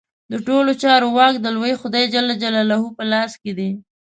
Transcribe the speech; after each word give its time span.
د 0.31 0.33
ټولو 0.47 0.71
چارو 0.81 1.07
واک 1.17 1.35
د 1.41 1.47
لوی 1.55 1.73
خدای 1.81 2.05
جل 2.13 2.27
جلاله 2.43 2.77
په 2.97 3.03
لاس 3.11 3.31
کې 3.41 3.51
دی. 3.57 3.71